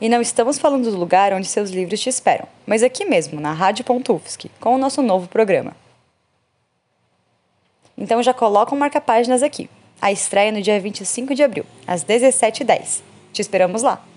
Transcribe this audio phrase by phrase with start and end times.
[0.00, 3.52] E não estamos falando do lugar onde seus livros te esperam, mas aqui mesmo, na
[3.52, 5.76] Rádio Pontufsky, com o nosso novo programa.
[7.98, 9.68] Então já coloca um marca-páginas aqui.
[10.00, 13.02] A estreia é no dia 25 de abril, às 17h10.
[13.32, 14.09] Te esperamos lá!